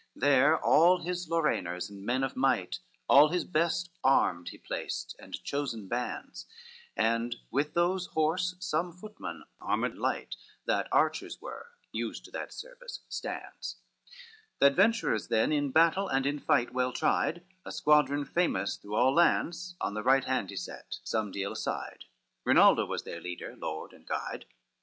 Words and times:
X 0.01 0.07
There 0.15 0.57
all 0.59 1.01
his 1.03 1.27
Lorrainers 1.29 1.87
and 1.87 2.03
men 2.03 2.23
of 2.23 2.35
might, 2.35 2.79
All 3.07 3.27
his 3.27 3.45
best 3.45 3.91
armed 4.03 4.49
he 4.49 4.57
placed, 4.57 5.15
and 5.19 5.35
chosen 5.43 5.87
bands, 5.87 6.47
And 6.97 7.35
with 7.51 7.75
those 7.75 8.07
horse 8.07 8.55
some 8.57 8.93
footmen 8.93 9.43
armed 9.59 9.99
light, 9.99 10.37
That 10.65 10.87
archers 10.91 11.39
were, 11.39 11.67
used 11.91 12.25
to 12.25 12.31
that 12.31 12.51
service, 12.51 13.01
stands; 13.09 13.75
The 14.57 14.65
adventurers 14.65 15.27
then, 15.27 15.51
in 15.51 15.69
battle 15.69 16.07
and 16.07 16.25
in 16.25 16.39
fight 16.39 16.73
Well 16.73 16.93
tried, 16.93 17.45
a 17.63 17.71
squadron 17.71 18.25
famous 18.25 18.77
through 18.77 18.95
all 18.95 19.13
lands, 19.13 19.75
On 19.81 19.93
the 19.93 20.01
right 20.01 20.23
hand 20.25 20.49
he 20.49 20.55
set, 20.55 20.95
somedeal 21.03 21.51
aside, 21.51 22.05
Rinaldo 22.43 22.87
was 22.87 23.03
their 23.03 23.21
leader, 23.21 23.55
lord 23.55 23.93
and 23.93 24.07
guide. 24.07 24.45